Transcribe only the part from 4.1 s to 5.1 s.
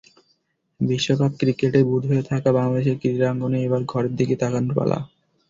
দিকে তাকানোর পালা।